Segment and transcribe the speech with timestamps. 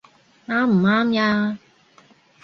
[0.47, 1.59] 啱唔啱呀？